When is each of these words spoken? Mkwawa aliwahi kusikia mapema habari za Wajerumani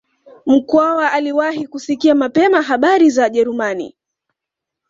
Mkwawa 0.45 1.11
aliwahi 1.11 1.67
kusikia 1.67 2.15
mapema 2.15 2.61
habari 2.61 3.09
za 3.09 3.23
Wajerumani 3.23 3.95